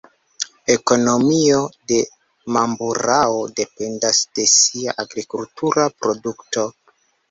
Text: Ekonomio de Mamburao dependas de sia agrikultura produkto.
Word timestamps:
Ekonomio 0.75 1.59
de 1.93 1.99
Mamburao 2.57 3.39
dependas 3.63 4.25
de 4.35 4.49
sia 4.57 5.01
agrikultura 5.09 5.91
produkto. 6.03 6.71